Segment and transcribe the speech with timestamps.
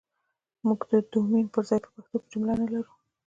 [0.67, 2.93] موږ ده ډومين پر ځاى په پښتو کې که جمله نه لرو